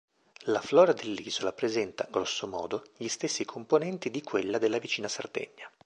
La 0.45 0.59
flora 0.61 0.93
dell'isola 0.93 1.53
presenta, 1.53 2.07
grossomodo, 2.09 2.85
gli 2.97 3.07
stessi 3.07 3.45
componenti 3.45 4.09
di 4.09 4.23
quella 4.23 4.57
della 4.57 4.79
vicina 4.79 5.07
Sardegna. 5.07 5.69